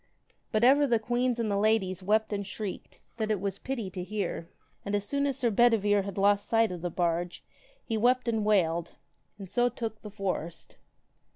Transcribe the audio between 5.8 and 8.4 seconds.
had lost the sight of the barge, he wept